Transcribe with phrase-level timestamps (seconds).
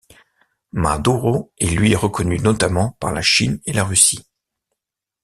[0.71, 4.25] Maduro est lui reconnu notamment par la Chine et la Russie.